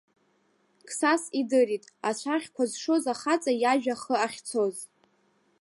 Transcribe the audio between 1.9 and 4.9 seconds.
ацәаӷьқәа зшоз ахаҵа иажәа ахы ахьцоз.